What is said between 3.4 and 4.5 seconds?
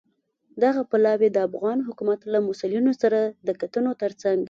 د کتنو ترڅنګ